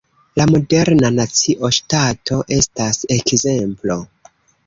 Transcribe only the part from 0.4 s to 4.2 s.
moderna Nacio-ŝtato estas ekzemplo.